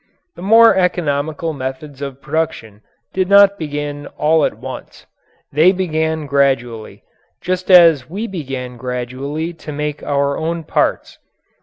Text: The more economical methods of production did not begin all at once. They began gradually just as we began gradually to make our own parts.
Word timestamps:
The 0.35 0.41
more 0.41 0.75
economical 0.75 1.53
methods 1.53 2.01
of 2.01 2.23
production 2.23 2.81
did 3.13 3.29
not 3.29 3.59
begin 3.59 4.07
all 4.17 4.43
at 4.45 4.57
once. 4.57 5.05
They 5.53 5.71
began 5.71 6.25
gradually 6.25 7.03
just 7.39 7.69
as 7.69 8.09
we 8.09 8.25
began 8.25 8.77
gradually 8.77 9.53
to 9.53 9.71
make 9.71 10.01
our 10.01 10.39
own 10.39 10.63
parts. 10.63 11.19